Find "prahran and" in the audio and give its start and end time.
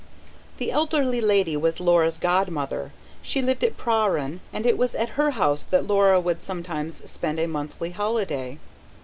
3.77-4.65